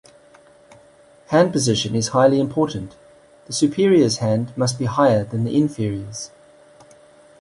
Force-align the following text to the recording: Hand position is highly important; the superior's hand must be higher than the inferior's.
Hand 1.27 1.51
position 1.51 1.93
is 1.95 2.07
highly 2.07 2.39
important; 2.39 2.95
the 3.45 3.53
superior's 3.53 4.17
hand 4.17 4.51
must 4.57 4.79
be 4.79 4.85
higher 4.85 5.23
than 5.25 5.43
the 5.43 5.55
inferior's. 5.55 6.31